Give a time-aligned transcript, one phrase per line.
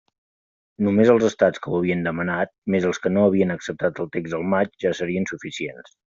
[0.85, 4.39] Només els estats que ho havien demanat, més els que no havien acceptat el text
[4.39, 5.93] el maig, ja serien suficients.